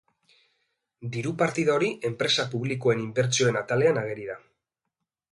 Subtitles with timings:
[1.15, 4.39] Diru partida hori enpresa publikoen inbertsioen atalean ageri da.